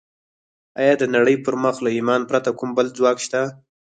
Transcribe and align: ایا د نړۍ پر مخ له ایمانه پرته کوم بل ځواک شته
ایا 0.79 0.93
د 0.97 1.03
نړۍ 1.15 1.35
پر 1.45 1.53
مخ 1.63 1.75
له 1.85 1.89
ایمانه 1.97 2.25
پرته 2.29 2.49
کوم 2.57 2.69
بل 2.77 2.87
ځواک 2.97 3.17
شته 3.25 3.41